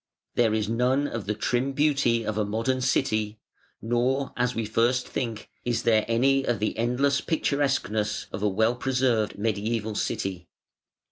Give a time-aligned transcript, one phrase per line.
[0.33, 3.37] There is none of the trim beauty of a modern city,
[3.83, 8.49] nor, as we at first think, is there any of the endless picturesqueness of a
[8.49, 10.47] well preserved mediæval city.